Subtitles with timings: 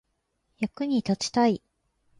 [0.57, 1.61] 役に立ちたい